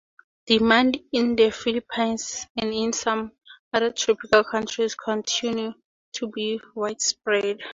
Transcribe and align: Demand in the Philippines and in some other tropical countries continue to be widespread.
Demand 0.47 0.99
in 1.11 1.35
the 1.35 1.51
Philippines 1.51 2.47
and 2.57 2.73
in 2.73 2.91
some 2.91 3.33
other 3.71 3.91
tropical 3.91 4.43
countries 4.43 4.95
continue 4.95 5.73
to 6.11 6.27
be 6.29 6.59
widespread. 6.73 7.59